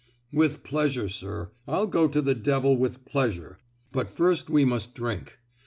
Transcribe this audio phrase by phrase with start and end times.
[0.33, 1.51] "With pleasure, sir.
[1.67, 3.59] I'll go to the devil with pleasure;
[3.91, 5.37] but first we must drink.